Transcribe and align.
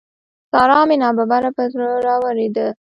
سارا 0.51 0.79
مې 0.87 0.95
ناببره 1.01 1.49
پر 1.55 1.67
زړه 1.73 1.87
را 2.07 2.15
واورېده. 2.21 2.67